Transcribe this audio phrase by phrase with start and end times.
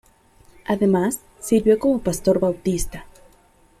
[0.65, 3.05] Además, sirvió como pastor bautista.